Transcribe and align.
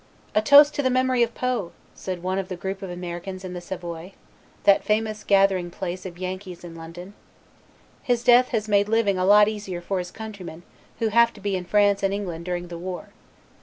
"'A 0.33 0.41
toast 0.41 0.73
to 0.73 0.81
the 0.81 0.89
memory 0.89 1.21
of 1.21 1.35
Poe,' 1.35 1.71
said 1.93 2.23
one 2.23 2.39
of 2.39 2.47
the 2.47 2.55
group 2.55 2.81
of 2.81 2.89
Americans 2.89 3.45
in 3.45 3.53
the 3.53 3.61
Savoy, 3.61 4.13
that 4.63 4.83
famous 4.83 5.23
gathering 5.23 5.69
place 5.69 6.07
of 6.07 6.17
Yankees 6.17 6.63
in 6.63 6.73
London. 6.73 7.13
'His 8.01 8.23
death 8.23 8.47
has 8.49 8.67
made 8.67 8.89
living 8.89 9.19
a 9.19 9.25
lot 9.25 9.47
easier 9.47 9.79
for 9.79 9.99
his 9.99 10.09
countrymen 10.09 10.63
who 10.97 11.09
have 11.09 11.31
to 11.33 11.39
be 11.39 11.55
in 11.55 11.65
France 11.65 12.01
and 12.01 12.15
England 12.15 12.45
during 12.45 12.69
the 12.69 12.79
war.'" 12.79 13.09